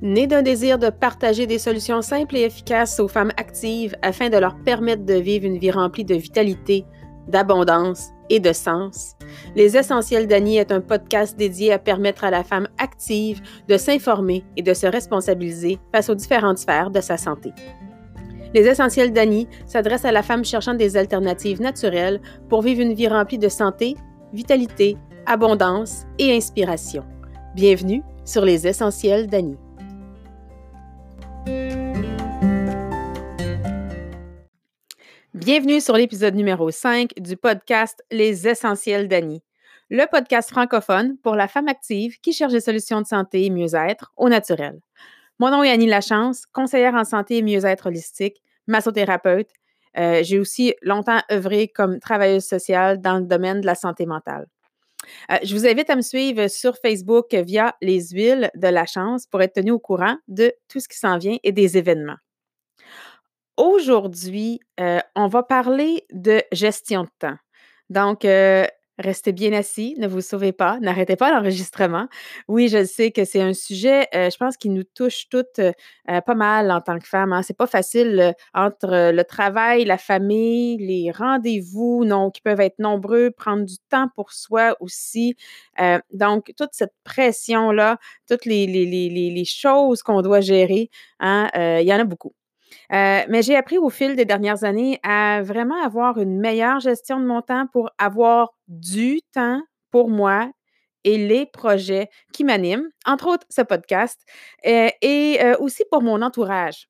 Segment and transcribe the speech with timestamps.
[0.00, 4.36] Né d'un désir de partager des solutions simples et efficaces aux femmes actives afin de
[4.36, 6.84] leur permettre de vivre une vie remplie de vitalité,
[7.26, 9.16] d'abondance et de sens,
[9.56, 14.44] Les Essentiels d'Annie est un podcast dédié à permettre à la femme active de s'informer
[14.56, 17.52] et de se responsabiliser face aux différentes sphères de sa santé.
[18.54, 23.08] Les Essentiels d'Annie s'adressent à la femme cherchant des alternatives naturelles pour vivre une vie
[23.08, 23.96] remplie de santé,
[24.32, 24.96] vitalité,
[25.26, 27.04] abondance et inspiration.
[27.54, 29.58] Bienvenue sur Les Essentiels d'Annie.
[35.38, 39.44] Bienvenue sur l'épisode numéro 5 du podcast Les Essentiels d'Annie,
[39.88, 44.12] le podcast francophone pour la femme active qui cherche des solutions de santé et mieux-être
[44.16, 44.80] au naturel.
[45.38, 49.48] Mon nom est Annie Lachance, conseillère en santé et mieux-être holistique, massothérapeute.
[49.96, 54.48] Euh, j'ai aussi longtemps œuvré comme travailleuse sociale dans le domaine de la santé mentale.
[55.30, 59.26] Euh, je vous invite à me suivre sur Facebook via les huiles de la chance
[59.26, 62.18] pour être tenu au courant de tout ce qui s'en vient et des événements.
[63.58, 67.36] Aujourd'hui, euh, on va parler de gestion de temps.
[67.90, 68.64] Donc, euh,
[68.98, 72.06] restez bien assis, ne vous sauvez pas, n'arrêtez pas l'enregistrement.
[72.46, 75.60] Oui, je sais que c'est un sujet, euh, je pense, qui nous touche toutes
[76.06, 77.32] pas mal en tant que femmes.
[77.32, 77.42] Hein.
[77.42, 83.64] C'est pas facile entre le travail, la famille, les rendez-vous, qui peuvent être nombreux, prendre
[83.64, 85.34] du temps pour soi aussi.
[86.12, 92.04] donc, toute cette pression-là, toutes les choses qu'on doit gérer, hein, il y en a
[92.04, 92.37] beaucoup.
[92.92, 97.20] Euh, mais j'ai appris au fil des dernières années à vraiment avoir une meilleure gestion
[97.20, 99.60] de mon temps pour avoir du temps
[99.90, 100.50] pour moi
[101.04, 104.20] et les projets qui m'animent, entre autres ce podcast,
[104.66, 106.88] euh, et euh, aussi pour mon entourage.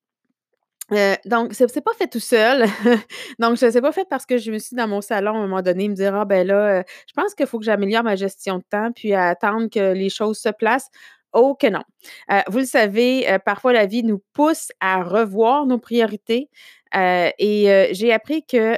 [1.26, 2.64] donc, ce n'est pas fait tout seul.
[3.38, 5.42] donc, ce n'est pas fait parce que je me suis dans mon salon à un
[5.42, 8.58] moment donné me dire Ah, ben là, je pense qu'il faut que j'améliore ma gestion
[8.58, 10.90] de temps puis attendre que les choses se placent.
[11.32, 11.82] Oh que non.
[12.30, 16.48] Euh, vous le savez, euh, parfois la vie nous pousse à revoir nos priorités.
[16.96, 18.76] Euh, et j'ai appris que,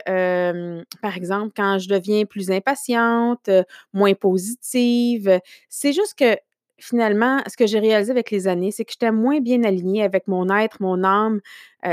[1.00, 3.48] par exemple, quand je deviens plus impatiente,
[3.92, 6.36] moins positive, c'est juste que
[6.78, 10.26] finalement, ce que j'ai réalisé avec les années, c'est que j'étais moins bien alignée avec
[10.26, 11.40] mon être, mon âme,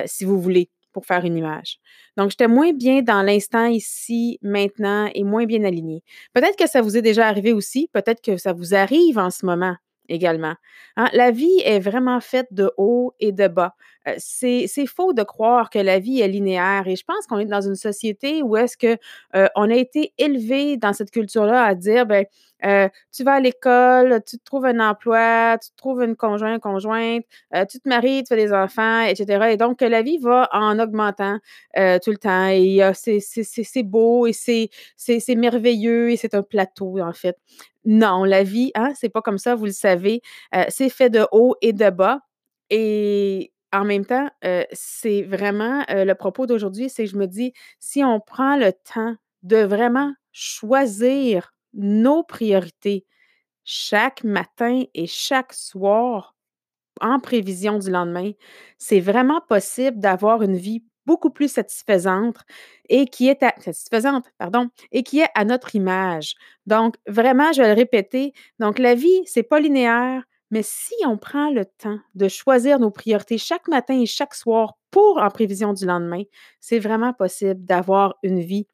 [0.05, 1.77] si vous voulez, pour faire une image.
[2.17, 6.01] Donc, j'étais moins bien dans l'instant ici, maintenant, et moins bien alignée.
[6.33, 9.45] Peut-être que ça vous est déjà arrivé aussi, peut-être que ça vous arrive en ce
[9.45, 9.75] moment
[10.09, 10.56] également.
[10.95, 11.09] Hein?
[11.13, 13.75] La vie est vraiment faite de haut et de bas.
[14.07, 17.45] Euh, c'est faux de croire que la vie est linéaire et je pense qu'on est
[17.45, 18.97] dans une société où est-ce que
[19.35, 22.25] euh, on a été élevé dans cette culture-là à dire ben
[22.66, 26.59] euh, tu vas à l'école, tu te trouves un emploi, tu te trouves une conjointe,
[26.59, 27.24] conjointe,
[27.69, 29.51] tu te maries, tu fais des enfants, etc.
[29.51, 31.38] Et donc, la vie va en augmentant
[31.75, 32.47] tout le temps.
[32.47, 37.38] Et c'est beau et c'est merveilleux et c'est un plateau, en fait.
[37.87, 40.21] Non, la vie, hein, c'est pas comme ça, vous le savez.
[40.69, 42.19] c'est fait de haut et de bas.
[42.69, 44.29] Et en même temps,
[44.73, 49.57] c'est vraiment le propos d'aujourd'hui, c'est je me dis, si on prend le temps de
[49.59, 53.05] vraiment choisir nos priorités
[53.65, 56.35] chaque matin et chaque soir
[57.01, 58.31] en prévision du lendemain,
[58.79, 62.38] c'est vraiment possible d'avoir une vie beaucoup plus satisfaisante
[62.90, 66.35] et qui est à, satisfaisante, pardon, et qui est à notre image.
[66.68, 68.34] Donc, vraiment, je vais le répéter.
[68.59, 72.91] Donc, la vie, c'est pas linéaire, mais si on prend le temps de choisir nos
[72.91, 76.23] priorités chaque matin et chaque soir pour en prévision du lendemain,
[76.59, 78.68] c'est vraiment possible d'avoir une vie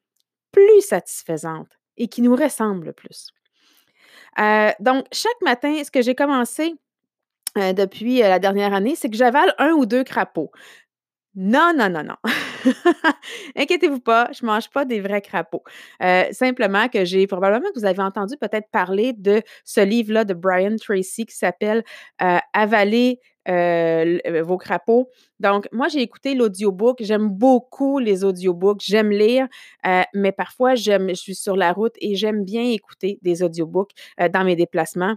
[0.52, 3.28] plus satisfaisante et qui nous ressemble plus.
[4.40, 6.74] Euh, donc, chaque matin, ce que j'ai commencé
[7.56, 10.50] euh, depuis euh, la dernière année, c'est que j'avale un ou deux crapauds.
[11.36, 12.14] Non, non, non, non.
[13.56, 15.64] Inquiétez-vous pas, je ne mange pas des vrais crapauds.
[16.30, 20.76] simplement que j'ai probablement que vous avez entendu peut-être parler de ce livre-là de Brian
[20.80, 21.82] Tracy qui s'appelle
[22.52, 25.10] Avaler vos crapauds.
[25.40, 26.98] Donc, moi, j'ai écouté l'audiobook.
[27.00, 28.80] J'aime beaucoup les audiobooks.
[28.84, 29.48] J'aime lire,
[30.14, 33.90] mais parfois, je suis sur la route et j'aime bien écouter des audiobooks
[34.32, 35.16] dans mes déplacements.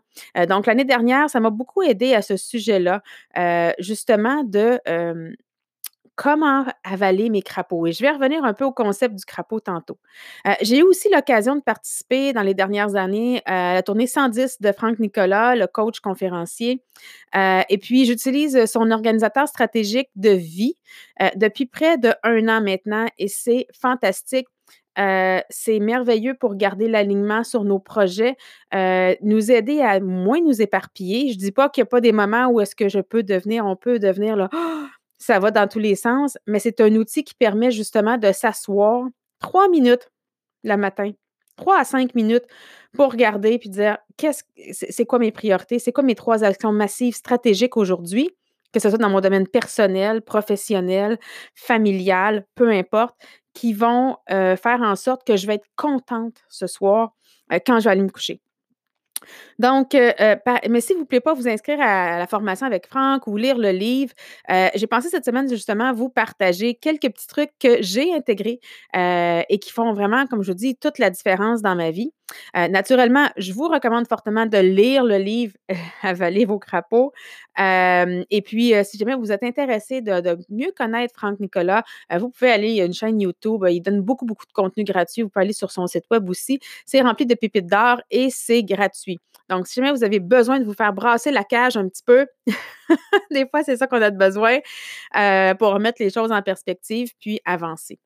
[0.49, 3.03] donc, l'année dernière, ça m'a beaucoup aidé à ce sujet-là,
[3.79, 4.79] justement, de
[6.17, 7.85] comment avaler mes crapauds.
[7.85, 9.99] Et je vais revenir un peu au concept du crapaud tantôt.
[10.47, 14.59] Euh, j'ai eu aussi l'occasion de participer dans les dernières années à la tournée 110
[14.59, 16.81] de Franck Nicolas, le coach conférencier.
[17.35, 20.75] Euh, et puis, j'utilise son organisateur stratégique de vie
[21.21, 24.47] euh, depuis près de un an maintenant et c'est fantastique.
[24.97, 28.35] c'est merveilleux pour garder l'alignement sur nos projets,
[28.73, 31.29] nous aider à moins nous éparpiller.
[31.29, 33.21] Je ne dis pas qu'il n'y a pas des moments où est-ce que je peux
[33.21, 34.49] devenir, on peut devenir là,
[35.17, 39.07] ça va dans tous les sens, mais c'est un outil qui permet justement de s'asseoir
[39.39, 40.09] trois minutes
[40.63, 41.11] le matin,
[41.55, 42.45] trois à cinq minutes
[42.93, 47.15] pour regarder puis dire qu'est-ce c'est quoi mes priorités, c'est quoi mes trois actions massives
[47.15, 48.31] stratégiques aujourd'hui,
[48.73, 51.17] que ce soit dans mon domaine personnel, professionnel,
[51.55, 53.15] familial, peu importe,
[53.53, 57.15] qui vont euh, faire en sorte que je vais être contente ce soir
[57.51, 58.41] euh, quand je vais aller me coucher.
[59.59, 60.35] Donc, euh, euh,
[60.69, 63.71] mais s'il vous plaît pas vous inscrire à, la formation avec Franck ou lire le
[63.71, 64.13] livre,
[64.51, 68.59] euh, j'ai pensé cette semaine justement vous partager quelques petits trucs que j'ai intégrés
[68.93, 72.11] et qui font vraiment, comme je vous dis, toute la différence dans ma vie.
[72.55, 75.53] naturellement, je vous recommande fortement de lire le livre
[76.03, 77.11] Avaler vos crapauds.
[77.57, 81.83] et puis, si jamais vous êtes intéressé de, mieux connaître Franck Nicolas,
[82.17, 84.83] vous pouvez aller, il y a une chaîne YouTube, il donne beaucoup, beaucoup de contenu
[84.83, 85.21] gratuit.
[85.21, 86.59] Vous pouvez aller sur son site web aussi.
[86.85, 89.06] C'est rempli de pépites d'or et c'est gratuit.
[89.49, 92.27] Donc, si jamais vous avez besoin de vous faire brasser la cage un petit peu,
[93.31, 94.59] des fois, c'est ça qu'on a besoin
[95.15, 97.99] euh, pour remettre les choses en perspective puis avancer.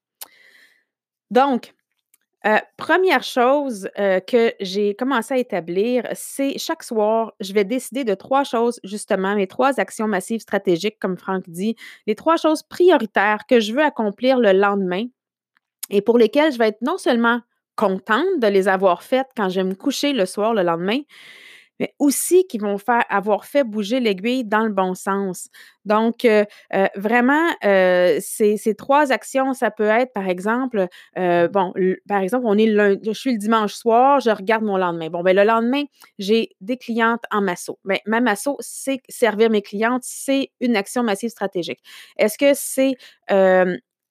[1.32, 1.74] Donc,
[2.46, 8.04] euh, première chose euh, que j'ai commencé à établir, c'est chaque soir, je vais décider
[8.04, 11.76] de trois choses, justement, mes trois actions massives stratégiques, comme Franck dit,
[12.08, 15.06] les trois choses prioritaires que je veux accomplir le lendemain
[15.92, 17.42] et pour lesquelles je vais être non seulement
[17.76, 21.00] contente de les avoir faites quand je vais me coucher le soir, le lendemain,
[21.82, 25.50] mais aussi qui vont faire avoir fait bouger l'aiguille dans le bon sens.
[25.84, 26.46] Donc, euh,
[26.76, 31.74] euh, vraiment, euh, ces, trois actions, ça peut être, par exemple, bon,
[32.08, 32.68] par exemple, on est
[33.04, 35.10] je suis le dimanche soir, je regarde mon lendemain.
[35.10, 35.84] Bon, ben le lendemain,
[36.20, 37.80] j'ai des clientes en masso.
[37.84, 41.80] Ben, ma masso, c'est servir mes clientes, c'est une action massive stratégique.
[42.18, 42.94] Est-ce que c'est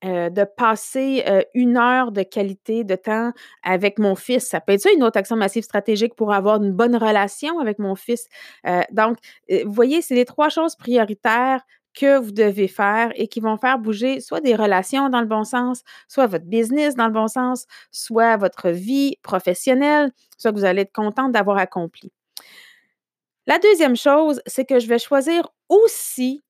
[0.03, 3.33] euh, de passer euh, une heure de qualité de temps
[3.63, 4.47] avec mon fils.
[4.47, 7.79] Ça peut être ça une autre action massive stratégique pour avoir une bonne relation avec
[7.79, 8.27] mon fils.
[8.67, 9.19] Euh, donc,
[9.51, 11.61] vous voyez, c'est les trois choses prioritaires
[11.93, 15.45] que vous devez faire et qui vont faire bouger soit des relations dans le bon
[15.45, 20.65] sens, soit votre business dans le bon sens, soit votre vie professionnelle, soit que vous
[20.65, 22.11] allez être contente d'avoir accompli.
[23.47, 26.43] La deuxième chose, c'est que je vais choisir aussi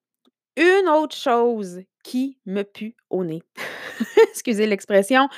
[0.56, 3.42] une autre chose qui me pue au nez.
[4.30, 5.28] Excusez l'expression.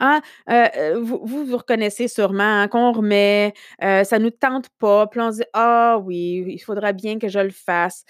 [0.00, 3.52] Hein, euh, euh, vous, vous, reconnaissez sûrement qu'on remet,
[3.82, 7.18] euh, ça ne nous tente pas, puis on se dit Ah oui, il faudra bien
[7.18, 8.04] que je le fasse.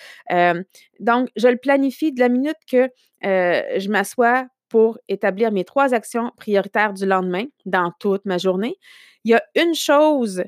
[1.00, 2.88] donc, je le planifie de la minute que
[3.22, 8.76] je m'assois pour établir mes trois actions prioritaires du lendemain dans toute ma journée.
[9.24, 10.42] Il y a une chose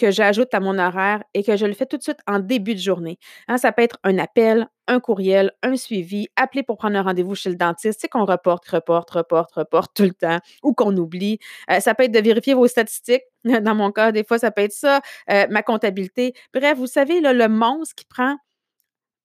[0.00, 2.74] que j'ajoute à mon horaire et que je le fais tout de suite en début
[2.74, 3.18] de journée.
[3.48, 7.34] Hein, ça peut être un appel, un courriel, un suivi, appeler pour prendre un rendez-vous
[7.34, 11.38] chez le dentiste, c'est qu'on reporte, reporte, reporte, reporte tout le temps ou qu'on oublie.
[11.70, 13.22] Euh, ça peut être de vérifier vos statistiques.
[13.44, 15.00] Dans mon cas, des fois, ça peut être ça,
[15.30, 16.32] euh, ma comptabilité.
[16.54, 18.36] Bref, vous savez, le monstre qui prend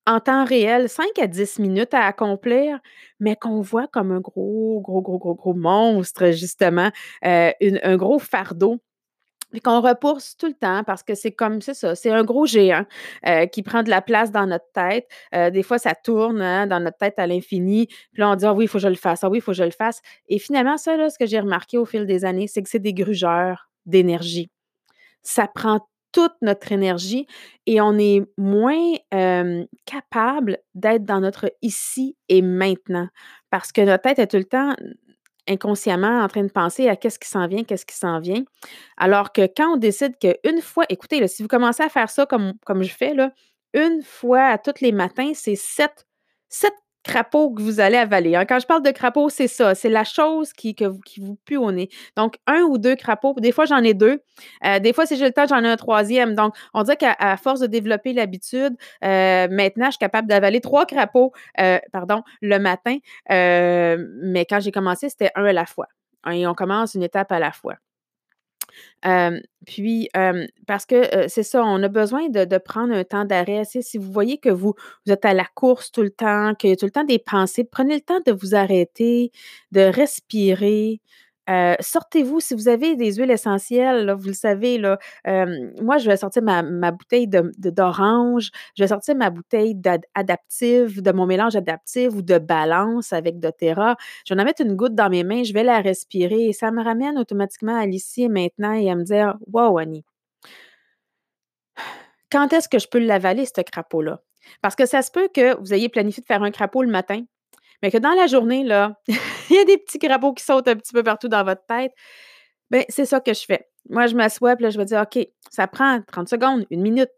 [0.08, 2.80] en temps réel 5 à 10 minutes à accomplir,
[3.20, 6.92] mais qu'on voit comme un gros, gros, gros, gros, gros monstre, justement,
[7.26, 8.82] euh, un gros fardeau
[9.56, 12.46] puis qu'on repousse tout le temps parce que c'est comme, c'est ça, c'est un gros
[12.46, 12.84] géant
[13.26, 15.08] euh, qui prend de la place dans notre tête.
[15.34, 17.88] Euh, des fois, ça tourne hein, dans notre tête à l'infini.
[17.88, 19.42] Puis là, on dit, ah oui, il faut que je le fasse, ah oui, il
[19.42, 20.02] faut que je le fasse.
[20.28, 22.80] Et finalement, ça, là, ce que j'ai remarqué au fil des années, c'est que c'est
[22.80, 24.52] des grugeurs d'énergie.
[25.24, 27.28] Ça prend toute notre énergie
[27.66, 28.94] et on est moins
[29.86, 33.08] capable d'être dans notre ici et maintenant
[33.50, 34.76] parce que notre tête est tout le temps
[35.48, 38.44] inconsciemment en train de penser à qu'est-ce qui s'en vient, qu'est-ce qui s'en vient.
[38.98, 42.54] Alors que quand on décide qu'une fois, écoutez, si vous commencez à faire ça comme,
[42.82, 43.32] je fais, là,
[43.74, 46.06] une fois à tous les matins, c'est sept,
[46.50, 46.74] sept
[47.06, 48.36] crapaud que vous allez avaler.
[48.36, 48.46] Hein.
[48.46, 49.76] Quand je parle de crapaud, c'est ça.
[49.76, 51.90] C'est la chose qui, que, qui vous pue au nez.
[52.18, 53.36] Donc, un ou deux crapauds.
[53.40, 54.22] Des fois, j'en ai deux.
[54.66, 56.36] Euh, des fois, si j'ai le temps, j'en ai un troisième.
[56.36, 60.86] Donc, on dirait qu'à force de développer l'habitude, euh, maintenant, je suis capable d'avaler trois
[60.86, 61.32] crapauds,
[61.62, 62.98] euh, pardon, le matin.
[63.30, 65.88] mais quand j'ai commencé, c'était un à la fois.
[66.32, 67.76] Et on commence une étape à la fois
[69.66, 70.10] puis,
[70.68, 73.64] parce que c'est ça, on a besoin de, prendre un temps d'arrêt.
[73.66, 74.74] Si vous voyez que vous,
[75.06, 77.20] vous êtes à la course tout le temps, qu'il y a tout le temps des
[77.20, 79.32] pensées, prenez le temps de vous arrêter,
[79.72, 81.02] de respirer,
[81.50, 84.80] euh, sortez-vous, si vous avez des huiles essentielles, vous le savez,
[85.82, 89.80] moi, je vais sortir ma, bouteille d'orange, je vais sortir ma bouteille
[90.16, 93.96] adaptive, de mon mélange adaptif ou de balance avec doTERRA.
[94.28, 96.72] Je vais en mettre une goutte dans mes mains, je vais la respirer et ça
[96.72, 100.04] me ramène automatiquement à l'ici et maintenant et à me dire Wow, Annie,
[102.32, 104.22] quand est-ce que je peux l'avaler, ce crapaud-là?
[104.62, 107.24] Parce que ça se peut que vous ayez planifié de faire un crapaud le matin,
[107.86, 110.76] mais que dans la journée, là, il y a des petits crapauds qui sautent un
[110.76, 111.92] petit peu partout dans votre tête.
[112.72, 113.70] Bien, c'est ça que je fais.
[113.92, 117.12] Moi, je m'assois, puis là, je vais dire, OK, ça prend 30 secondes, une minute.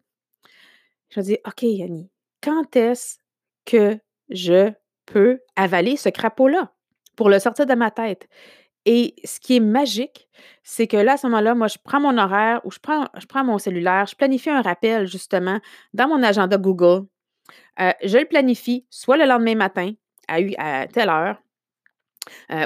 [1.09, 2.11] Je vais dire, OK, Yanni,
[2.43, 3.19] quand est-ce
[3.63, 3.97] que
[4.29, 4.73] je
[5.05, 6.73] peux avaler ce crapaud-là
[7.15, 8.27] pour le sortir de ma tête?
[8.83, 10.27] Et ce qui est magique,
[10.63, 13.25] c'est que là, à ce moment-là, moi, je prends mon horaire ou je prends, je
[13.25, 15.61] prends mon cellulaire, je planifie un rappel justement
[15.93, 17.05] dans mon agenda Google.
[17.79, 19.93] Euh, je le planifie soit le lendemain matin
[20.27, 21.41] à, telle heure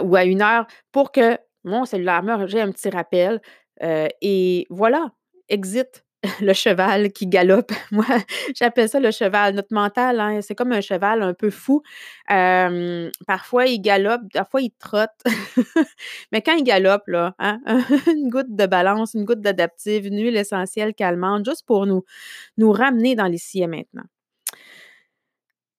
[0.03, 3.41] ou à une heure pour que mon cellulaire me j'ai un petit rappel.
[3.81, 5.11] Et voilà,
[5.49, 6.03] exit
[6.41, 7.71] le cheval qui galope.
[7.91, 8.05] Moi,
[8.55, 9.55] j'appelle ça le cheval.
[9.55, 11.81] Notre mental, hein, c'est comme un cheval un peu fou.
[12.27, 15.09] parfois, il galope, parfois, il trotte.
[16.31, 17.59] Mais quand il galope, là, hein,
[18.07, 22.03] une goutte de balance, une goutte d'adaptive, une huile essentielle calmante, juste pour nous,
[22.57, 24.03] nous ramener dans l'ici et maintenant.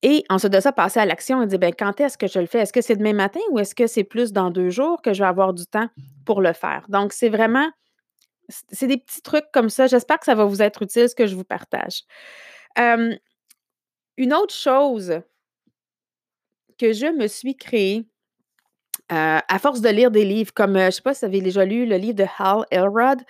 [0.03, 2.47] Et ensuite de ça, passer à l'action et dire, ben, quand est-ce que je le
[2.47, 2.59] fais?
[2.59, 5.23] Est-ce que c'est demain matin ou est-ce que c'est plus dans deux jours que je
[5.23, 5.89] vais avoir du temps
[6.25, 6.85] pour le faire?
[6.89, 7.71] Donc, c'est vraiment
[8.69, 9.87] c'est des petits trucs comme ça.
[9.87, 12.03] J'espère que ça va vous être utile, ce que je vous partage.
[12.77, 15.21] une autre chose
[16.79, 18.05] que je me suis créée,
[19.09, 21.65] à force de lire des livres comme, je ne sais pas si vous avez déjà
[21.65, 23.21] lu le livre de Hal Elrod,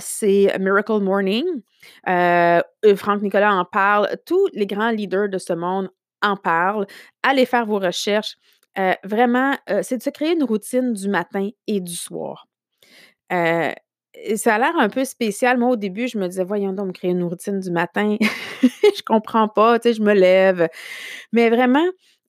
[0.00, 1.44] c'est Miracle Morning.
[2.04, 4.08] Franck Nicolas en parle.
[4.24, 5.90] Tous les grands leaders de ce monde
[6.22, 6.86] en parlent.
[7.22, 8.36] Allez faire vos recherches.
[9.04, 12.46] vraiment, c'est de se créer une routine du matin et du soir
[14.36, 15.58] ça a l'air un peu spécial.
[15.58, 18.16] Moi, au début, je me disais, voyons donc, créer une routine du matin.
[18.62, 20.68] je comprends pas, tu sais, je me lève.
[21.32, 21.84] Mais vraiment,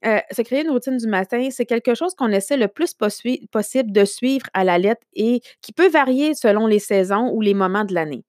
[0.06, 3.92] euh, se créer une routine du matin, c'est quelque chose qu'on essaie le plus possible
[3.92, 7.86] de suivre à la lettre et qui peut varier selon les saisons ou les moments
[7.86, 8.24] de l'année.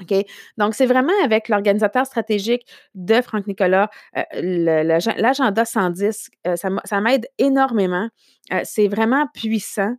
[0.00, 0.24] OK?
[0.56, 4.22] Donc, c'est vraiment avec l'organisateur stratégique de Franck Nicolas, euh,
[4.82, 8.08] l'agenda 110, euh, ça m'aide énormément.
[8.52, 9.96] Euh, c'est vraiment puissant.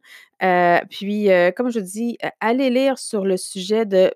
[0.89, 4.11] puis, comme je dis, allez lire sur le sujet de.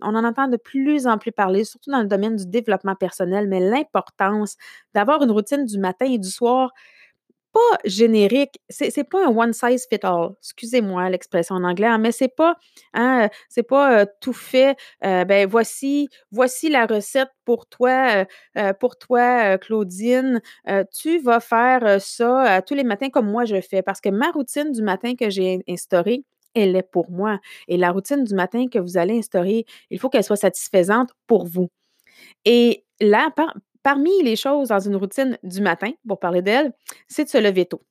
[0.00, 3.46] On en entend de plus en plus parler, surtout dans le domaine du développement personnel,
[3.46, 4.56] mais l'importance
[4.94, 6.72] d'avoir une routine du matin et du soir
[7.56, 10.32] pas générique, c'est, pas un one size fit all.
[10.42, 12.56] Excusez-moi l'expression en anglais, hein, mais c'est pas,
[12.92, 14.76] hein, c'est pas tout fait.
[15.00, 18.26] ben voici, voici la recette pour toi,
[18.78, 20.40] pour toi, Claudine.
[20.92, 24.72] tu vas faire ça tous les matins comme moi je fais, parce que ma routine
[24.72, 27.38] du matin que j'ai instaurée, elle est pour moi.
[27.68, 31.46] Et la routine du matin que vous allez instaurer, il faut qu'elle soit satisfaisante pour
[31.46, 31.70] vous.
[32.44, 33.54] Et là, par,
[33.86, 36.72] Parmi les choses dans une routine du matin, pour parler d'elle,
[37.06, 37.82] c'est de se lever tôt.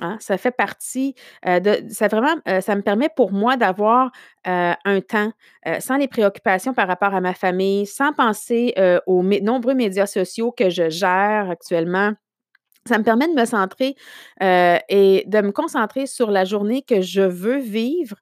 [0.00, 0.18] Hein.
[0.20, 1.14] Ça fait partie
[1.48, 1.86] euh, de.
[1.88, 4.12] Ça vraiment, euh, ça me permet pour moi d'avoir
[4.46, 5.32] euh, un temps
[5.80, 8.74] sans les préoccupations par rapport à ma famille, sans penser
[9.06, 12.12] aux nombreux médias sociaux que je gère actuellement.
[12.86, 13.94] Ça me permet de me centrer
[14.42, 18.16] et de me concentrer sur la journée que je veux vivre,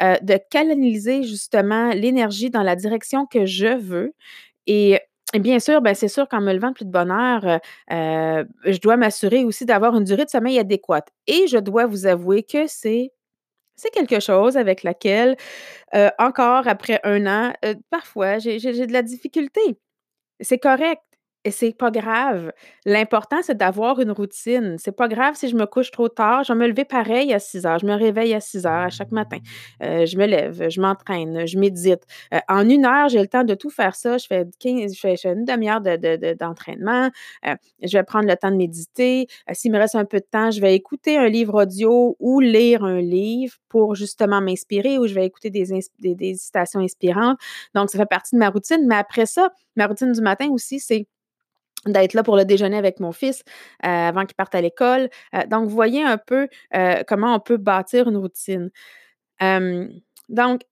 [0.00, 4.14] de canaliser justement l'énergie dans la direction que je veux.
[4.66, 5.00] Et et
[5.38, 7.58] bien sûr, ben, c'est sûr qu'en me levant plus de bonne heure, euh,
[7.92, 11.08] euh, je dois m'assurer aussi d'avoir une durée de sommeil adéquate.
[11.26, 13.12] Et je dois vous avouer que c'est
[13.76, 15.36] c'est quelque chose avec laquelle,
[15.94, 17.54] euh, encore après un an,
[17.90, 19.60] parfois j'ai de la difficulté.
[20.40, 21.02] C'est correct.
[21.46, 22.50] Et c'est pas grave.
[22.84, 24.74] L'important, c'est d'avoir une routine.
[24.80, 26.42] C'est pas grave si je me couche trop tard.
[26.42, 27.78] Je vais me lever pareil à 6 heures.
[27.78, 29.38] Je me réveille à 6 heures à chaque matin.
[29.80, 32.02] Euh, je me lève, je m'entraîne, je médite.
[32.34, 34.18] Euh, en une heure, j'ai le temps de tout faire ça.
[34.18, 37.06] Je fais, 15, je fais, une demi-heure d'entraînement.
[37.06, 39.28] De, euh, je vais prendre le temps de méditer.
[39.52, 42.82] S'il me reste un peu de temps, je vais écouter un livre audio ou lire
[42.82, 45.68] un livre pour justement m'inspirer ou je vais écouter des,
[46.00, 47.38] des citations inspirantes.
[47.72, 48.84] Donc, ça fait partie de ma routine.
[48.88, 51.06] Mais après ça, ma routine du matin aussi, c'est
[51.92, 53.42] d'être là pour le déjeuner avec mon fils
[53.84, 55.08] euh, avant qu'il parte à l'école.
[55.34, 58.70] Euh, donc, voyez un peu euh, comment on peut bâtir une routine.
[60.28, 60.62] donc,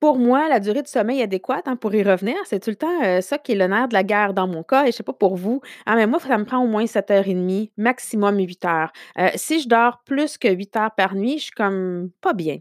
[0.00, 3.20] pour moi, la durée de sommeil adéquate, hein, pour y revenir, c'est tout le temps
[3.20, 4.82] ça qui est le nerf de la guerre dans mon cas.
[4.82, 6.86] Et je ne sais pas pour vous, hein, mais moi, ça me prend au moins
[6.86, 8.92] 7h30, maximum 8 heures.
[9.34, 12.58] si je dors plus que 8 heures par nuit, je suis comme pas bien.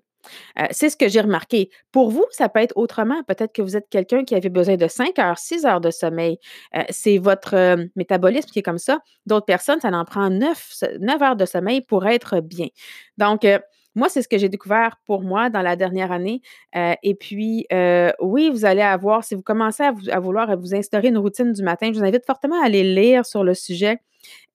[0.60, 1.70] Euh, c'est ce que j'ai remarqué.
[1.92, 3.24] Pour vous, ça peut être autrement.
[3.24, 6.38] Peut-être que vous êtes quelqu'un qui avait besoin de 5 heures, 6 heures de sommeil.
[6.76, 9.00] Euh, c'est votre euh, métabolisme qui est comme ça.
[9.26, 12.68] D'autres personnes, ça en prend 9, 9 heures de sommeil pour être bien.
[13.18, 13.46] Donc,
[13.96, 16.42] moi, c'est ce que j'ai découvert pour moi dans la dernière année.
[16.74, 17.68] et puis,
[18.20, 21.62] oui, vous allez avoir, si vous commencez à, à, vouloir vous instaurer une routine du
[21.62, 24.00] matin, je vous invite fortement à aller lire sur le sujet.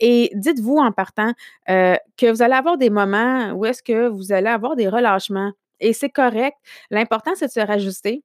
[0.00, 1.32] Et dites-vous en partant
[1.66, 5.52] que vous allez avoir des moments où est-ce que vous allez avoir des relâchements.
[5.80, 6.56] Et c'est correct.
[6.90, 8.22] L'important, c'est de se rajuster.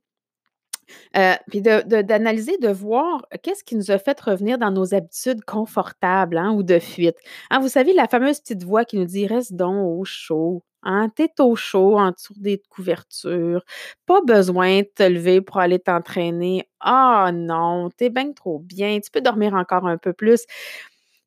[1.49, 6.51] puis d'analyser, de, voir qu'est-ce qui nous a fait revenir dans nos habitudes confortables hein,
[6.53, 7.17] ou de fuite.
[7.49, 10.63] Hein, vous savez, la fameuse petite voix qui nous dit Reste donc au chaud.
[10.85, 13.63] Hein, t'es au chaud en dessous des couvertures.
[14.05, 16.67] Pas besoin de te lever pour aller t'entraîner.
[16.81, 18.99] Ah non, t'es bien trop bien.
[18.99, 20.45] Tu peux dormir encore un peu plus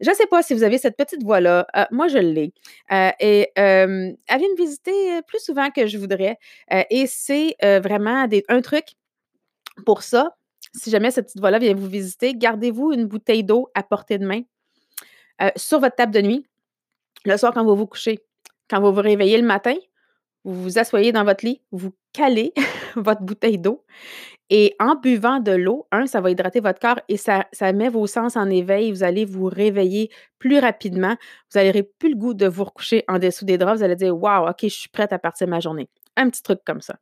[0.00, 1.66] je ne sais pas si vous avez cette petite voix-là.
[1.76, 2.52] Euh, moi, je l'ai.
[2.92, 6.38] Euh, et euh, elle vient me visiter plus souvent que je voudrais.
[6.90, 8.84] et c'est vraiment un truc
[9.84, 10.36] pour ça.
[10.74, 14.26] Si jamais cette petite voix-là vient vous visiter, gardez-vous une bouteille d'eau à portée de
[14.26, 14.42] main
[15.56, 16.46] sur votre table de nuit
[17.24, 18.20] le soir quand vous vous couchez.
[18.68, 19.74] Quand vous vous réveillez le matin,
[20.44, 22.52] vous vous asseyez dans votre lit, vous calez
[22.96, 23.84] votre bouteille d'eau
[24.48, 27.88] et en buvant de l'eau, un, ça va hydrater votre corps et ça, ça met
[27.88, 28.92] vos sens en éveil.
[28.92, 31.16] Vous allez vous réveiller plus rapidement.
[31.52, 33.78] Vous n'aurez plus le goût de vous recoucher en dessous des draps.
[33.78, 35.88] Vous allez dire Waouh, OK, je suis prête à partir de ma journée.
[36.16, 36.96] Un petit truc comme ça.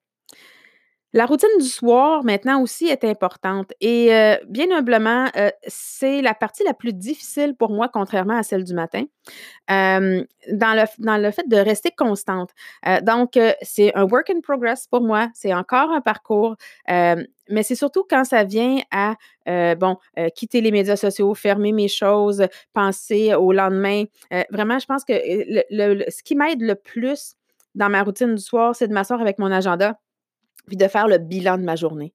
[1.16, 6.34] La routine du soir, maintenant aussi, est importante et euh, bien humblement, euh, c'est la
[6.34, 9.04] partie la plus difficile pour moi, contrairement à celle du matin,
[9.68, 12.50] dans, le, le fait de rester constante.
[12.88, 16.56] Euh, donc, c'est un work in progress pour moi, c'est encore un parcours,
[16.88, 19.14] mais c'est surtout quand ça vient à,
[19.76, 19.98] bon,
[20.34, 24.02] quitter les médias sociaux, fermer mes choses, penser au lendemain.
[24.50, 27.36] vraiment, je pense que ce qui m'aide le plus
[27.76, 29.96] dans ma routine du soir, c'est de m'asseoir avec mon agenda
[30.66, 32.12] puis de faire le bilan de ma journée.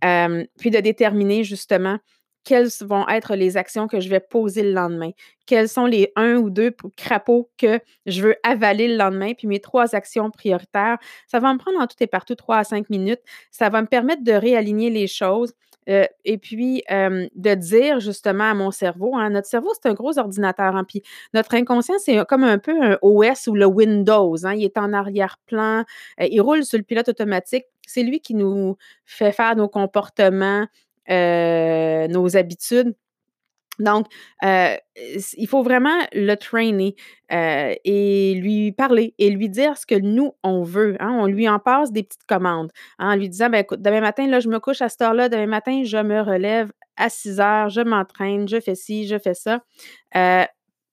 [0.00, 1.98] puis de déterminer justement
[2.44, 5.10] quelles vont être les actions que je vais poser le lendemain.
[5.46, 9.60] Quels sont les un ou deux crapauds que je veux avaler le lendemain, puis mes
[9.60, 10.98] trois actions prioritaires.
[11.26, 13.20] Ça va me prendre en tout et partout trois à cinq minutes.
[13.50, 15.52] Ça va me permettre de réaligner les choses.
[15.90, 20.18] Euh, et puis, de dire justement à mon cerveau, hein, notre cerveau, c'est un gros
[20.18, 20.76] ordinateur.
[20.76, 21.02] Hein, puis
[21.34, 24.36] notre inconscient, c'est comme un peu un OS ou le Windows.
[24.46, 25.84] Hein, il est en arrière-plan,
[26.20, 27.64] euh, il roule sur le pilote automatique.
[27.86, 30.66] C'est lui qui nous fait faire nos comportements,
[31.10, 32.94] euh, nos habitudes.
[33.80, 34.06] Donc,
[34.44, 34.76] euh,
[35.36, 36.94] il faut vraiment le trainer
[37.32, 40.96] euh, et lui parler et lui dire ce que nous, on veut.
[41.00, 41.16] Hein.
[41.20, 44.26] On lui en passe des petites commandes hein, en lui disant, ben, écoute, demain matin,
[44.26, 47.68] là, je me couche à cette heure-là, demain matin, je me relève à 6 heures,
[47.70, 49.62] je m'entraîne, je fais ci, je fais ça.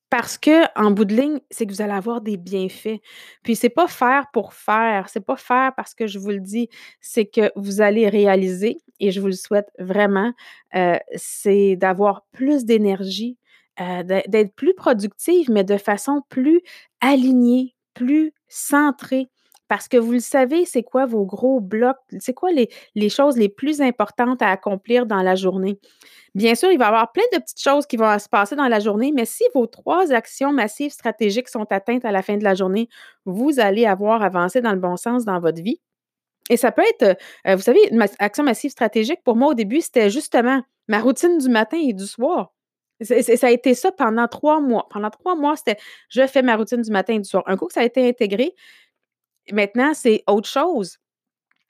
[0.09, 2.99] Parce que en bout de ligne, c'est que vous allez avoir des bienfaits.
[3.43, 6.69] Puis c'est pas faire pour faire, c'est pas faire parce que je vous le dis,
[7.01, 10.33] c'est que vous allez réaliser et je vous le souhaite vraiment,
[10.75, 13.37] euh, c'est d'avoir plus d'énergie,
[13.81, 16.61] euh, d'être plus productive, mais de façon plus
[17.01, 19.29] alignée, plus centrée.
[19.67, 23.37] Parce que vous le savez, c'est quoi vos gros blocs, c'est quoi les, les choses
[23.37, 25.79] les plus importantes à accomplir dans la journée?
[26.35, 28.67] Bien sûr, il va y avoir plein de petites choses qui vont se passer dans
[28.67, 32.43] la journée, mais si vos trois actions massives stratégiques sont atteintes à la fin de
[32.43, 32.89] la journée,
[33.25, 35.81] vous allez avoir avancé dans le bon sens dans votre vie.
[36.49, 39.81] Et ça peut être, euh, vous savez, une action massive stratégique, pour moi, au début,
[39.81, 42.53] c'était justement ma routine du matin et du soir.
[43.01, 44.87] ça a été ça pendant trois mois.
[44.89, 45.77] Pendant trois mois, c'était
[46.09, 47.43] je fais ma routine du matin et du soir.
[47.47, 48.55] Un coup que ça a été intégré,
[49.51, 50.97] maintenant, c'est autre chose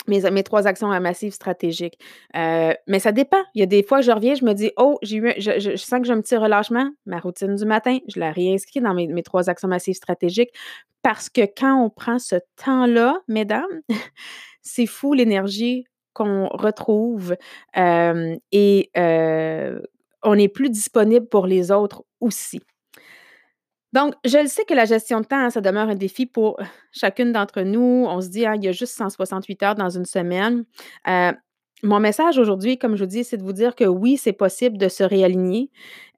[0.07, 1.99] mes, trois actions massives stratégiques.
[2.35, 3.43] Euh, mais ça dépend.
[3.53, 5.99] Il y a des fois, je reviens, je me dis, oh, j'ai eu, je, sens
[5.99, 6.89] que j'ai un petit relâchement.
[7.05, 10.51] Ma routine du matin, je la réinscris dans mes, trois actions massives stratégiques
[11.01, 13.81] parce que quand on prend ce temps-là, mesdames,
[14.61, 17.35] c'est fou l'énergie qu'on retrouve
[17.77, 19.79] euh, et euh,
[20.23, 22.61] on est plus disponible pour les autres aussi.
[23.97, 26.59] Donc, je le sais que la gestion de temps, hein, ça demeure un défi pour
[26.91, 28.05] chacune d'entre nous.
[28.07, 30.65] On se dit, hein, il y a juste 168 heures dans une semaine.
[31.07, 31.31] Euh,
[31.81, 34.77] mon message aujourd'hui, comme je vous dis, c'est de vous dire que oui, c'est possible
[34.77, 35.71] de se réaligner.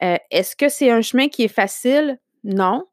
[0.03, 2.17] Euh, est-ce que c'est un chemin qui est facile?
[2.43, 2.83] Non.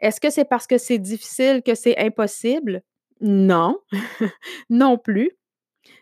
[0.00, 2.82] Est-ce que c'est parce que c'est difficile que c'est impossible?
[3.20, 3.78] Non,
[4.70, 5.36] non plus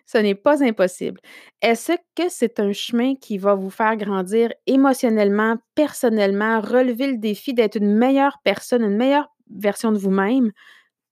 [0.06, 1.20] ce n'est pas impossible.
[1.62, 7.54] Est-ce que c'est un chemin qui va vous faire grandir émotionnellement, personnellement, relever le défi
[7.54, 10.52] d'être une meilleure personne, une meilleure version de vous-même?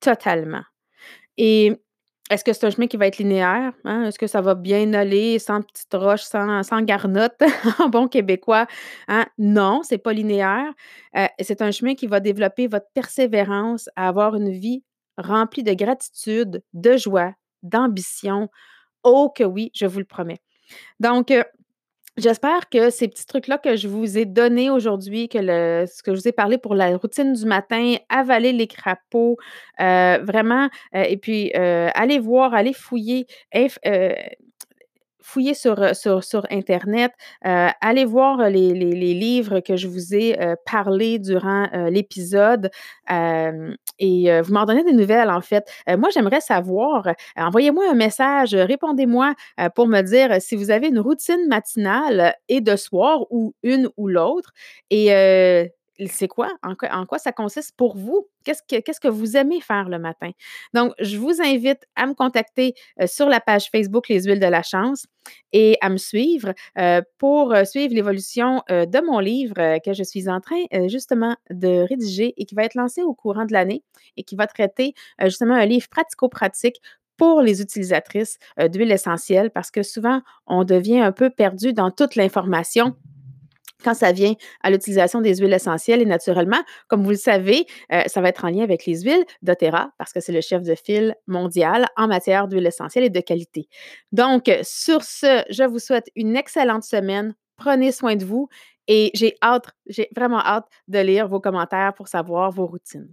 [0.00, 0.62] Totalement.
[1.36, 1.72] Et
[2.30, 3.72] est-ce que c'est un chemin qui va être linéaire?
[3.84, 4.04] Hein?
[4.04, 7.40] Est-ce que ça va bien aller sans petites roches, sans, sans garnottes
[7.78, 8.66] en bon québécois?
[9.08, 9.24] Hein?
[9.38, 10.72] Non, c'est pas linéaire.
[11.16, 14.84] Euh, c'est un chemin qui va développer votre persévérance à avoir une vie
[15.16, 18.48] remplie de gratitude, de joie, d'ambition,
[19.04, 20.40] Oh que oui, je vous le promets.
[21.00, 21.42] Donc, euh,
[22.16, 26.20] J'espère que ces petits trucs-là que je vous ai donnés aujourd'hui, que ce que je
[26.20, 29.36] vous ai parlé pour la routine du matin, avaler les crapauds,
[29.80, 33.28] euh, vraiment, euh, et puis allez voir, allez fouiller,
[35.28, 37.12] fouillez sur, euh, sur, sur Internet,
[37.46, 42.70] euh, allez voir euh, les, les, livres que je vous ai parlé durant l'épisode
[43.08, 45.68] et vous m'en donnez des nouvelles, en fait.
[45.98, 49.34] moi, j'aimerais savoir, envoyez-moi un message, répondez-moi
[49.74, 54.08] pour me dire si vous avez une routine matinale et de soir ou une ou
[54.08, 54.52] l'autre
[54.90, 55.08] et
[56.06, 56.50] c'est quoi?
[56.62, 57.18] En, quoi?
[57.18, 58.28] ça consiste pour vous?
[58.44, 60.30] Qu'est-ce que, vous aimez faire le matin?
[60.72, 64.46] Donc, je vous invite à me contacter euh, sur la page Facebook Les Huiles de
[64.46, 65.06] la Chance
[65.52, 70.28] et à me suivre euh, pour euh, suivre l'évolution de mon livre que je suis
[70.28, 73.82] en train justement de rédiger et qui va être lancé au courant de l'année
[74.16, 76.80] et qui va traiter justement un livre pratico-pratique
[77.16, 78.38] pour les utilisatrices
[78.70, 82.94] d'huile essentielle parce que souvent, on devient un peu perdu dans toute l'information
[83.84, 88.02] quand ça vient à l'utilisation des huiles essentielles et naturellement, comme vous le savez, euh,
[88.06, 90.74] ça va être en lien avec les huiles d'Otera parce que c'est le chef de
[90.74, 93.68] file mondial en matière d'huiles essentielles et de qualité.
[94.12, 97.34] Donc, sur ce, je vous souhaite une excellente semaine.
[97.56, 98.48] Prenez soin de vous
[98.86, 103.12] et j'ai hâte, j'ai vraiment hâte de lire vos commentaires pour savoir vos routines.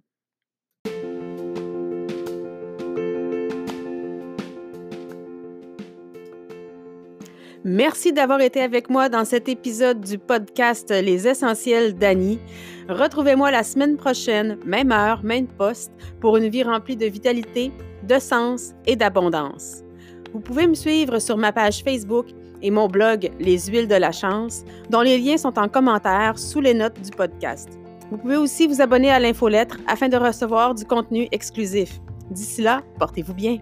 [7.68, 12.40] Merci d'avoir été avec moi dans cet épisode du podcast Les Essentiels d'Annie.
[12.90, 17.72] Retrouvez-moi la semaine prochaine, même heure, même poste, pour une vie remplie de vitalité,
[18.04, 19.82] de sens et d'abondance.
[20.32, 22.28] Vous pouvez me suivre sur ma page Facebook
[22.62, 26.62] et mon blog Les Huiles de la Chance, dont les liens sont en commentaire sous
[26.62, 27.70] les notes du podcast.
[28.12, 32.00] Vous pouvez aussi vous abonner à l'infolettre afin de recevoir du contenu exclusif.
[32.30, 33.58] D'ici là, portez-vous bien.